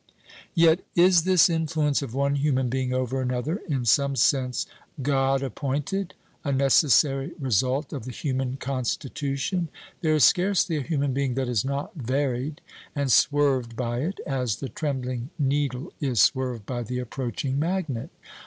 Yet 0.55 0.79
is 0.95 1.25
this 1.25 1.47
influence 1.47 2.01
of 2.01 2.15
one 2.15 2.33
human 2.33 2.69
being 2.69 2.91
over 2.91 3.21
another 3.21 3.57
in 3.69 3.85
some 3.85 4.15
sense, 4.15 4.65
God 5.03 5.43
appointed 5.43 6.15
a 6.43 6.51
necessary 6.51 7.33
result 7.39 7.93
of 7.93 8.05
the 8.05 8.11
human 8.11 8.57
constitution. 8.57 9.69
There 10.01 10.15
is 10.15 10.23
scarcely 10.23 10.77
a 10.77 10.81
human 10.81 11.13
being 11.13 11.35
that 11.35 11.47
is 11.47 11.63
not 11.63 11.93
varied 11.93 12.61
and 12.95 13.11
swerved 13.11 13.75
by 13.75 13.99
it, 13.99 14.19
as 14.25 14.55
the 14.55 14.69
trembling 14.69 15.29
needle 15.37 15.93
is 15.99 16.19
swerved 16.19 16.65
by 16.65 16.81
the 16.81 16.97
approaching 16.97 17.59
magnet. 17.59 18.09